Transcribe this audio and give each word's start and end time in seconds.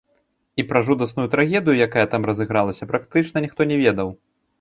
І 0.61 0.63
пра 0.69 0.79
жудасную 0.87 1.25
трагедыю, 1.35 1.75
якая 1.87 2.05
там 2.13 2.25
разыгралася, 2.29 2.87
практычна 2.93 3.45
ніхто 3.45 3.61
не 3.75 3.79
ведаў. 3.83 4.09